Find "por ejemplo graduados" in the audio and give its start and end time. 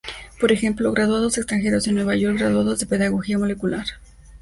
0.39-1.37